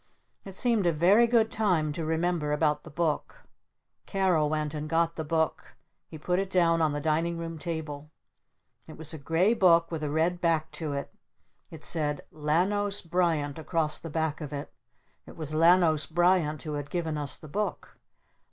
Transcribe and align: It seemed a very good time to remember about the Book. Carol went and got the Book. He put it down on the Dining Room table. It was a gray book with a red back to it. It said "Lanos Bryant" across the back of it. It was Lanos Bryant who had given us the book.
It 0.45 0.53
seemed 0.55 0.87
a 0.87 0.91
very 0.93 1.27
good 1.27 1.51
time 1.51 1.93
to 1.93 2.03
remember 2.03 2.51
about 2.51 2.83
the 2.83 2.89
Book. 2.89 3.43
Carol 4.07 4.49
went 4.49 4.73
and 4.73 4.89
got 4.89 5.15
the 5.15 5.23
Book. 5.23 5.75
He 6.07 6.17
put 6.17 6.39
it 6.39 6.49
down 6.49 6.81
on 6.81 6.91
the 6.91 6.99
Dining 6.99 7.37
Room 7.37 7.59
table. 7.59 8.09
It 8.87 8.97
was 8.97 9.13
a 9.13 9.19
gray 9.19 9.53
book 9.53 9.91
with 9.91 10.01
a 10.01 10.09
red 10.09 10.41
back 10.41 10.71
to 10.71 10.93
it. 10.93 11.13
It 11.69 11.83
said 11.83 12.21
"Lanos 12.31 13.01
Bryant" 13.03 13.59
across 13.59 13.99
the 13.99 14.09
back 14.09 14.41
of 14.41 14.51
it. 14.51 14.73
It 15.27 15.37
was 15.37 15.53
Lanos 15.53 16.07
Bryant 16.07 16.63
who 16.63 16.73
had 16.73 16.89
given 16.89 17.15
us 17.15 17.37
the 17.37 17.47
book. 17.47 17.99